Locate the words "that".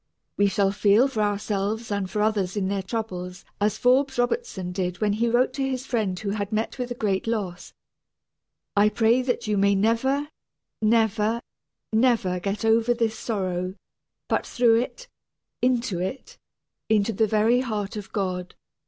9.21-9.45